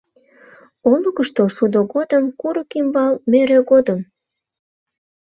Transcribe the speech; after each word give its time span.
Олыкышто 0.91 1.43
шудо 1.55 1.79
годым, 1.93 2.23
курык 2.39 2.69
ӱмбал 2.79 3.13
мӧрӧ 3.31 3.59
годым 3.71 3.99